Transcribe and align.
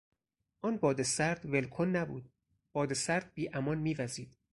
آن 0.67 0.75
باد 0.81 0.99
سرد 1.15 1.41
ول 1.51 1.67
کن 1.75 1.87
نبود، 1.97 2.25
باد 2.73 2.91
سرد 3.05 3.27
بیامان 3.33 3.77
میوزید. 3.87 4.31